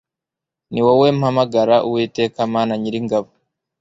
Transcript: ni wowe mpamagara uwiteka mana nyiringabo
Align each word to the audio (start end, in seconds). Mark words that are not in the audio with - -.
ni 0.71 0.81
wowe 0.85 1.07
mpamagara 1.19 1.75
uwiteka 1.87 2.39
mana 2.55 2.73
nyiringabo 2.81 3.29